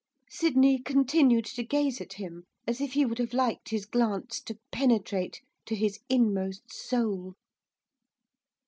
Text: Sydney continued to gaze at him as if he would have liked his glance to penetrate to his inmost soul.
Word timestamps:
Sydney 0.31 0.79
continued 0.79 1.45
to 1.45 1.61
gaze 1.61 2.01
at 2.01 2.13
him 2.13 2.45
as 2.65 2.81
if 2.81 2.93
he 2.93 3.05
would 3.05 3.19
have 3.19 3.35
liked 3.35 3.69
his 3.69 3.85
glance 3.85 4.41
to 4.41 4.57
penetrate 4.71 5.43
to 5.67 5.75
his 5.75 5.99
inmost 6.09 6.73
soul. 6.73 7.35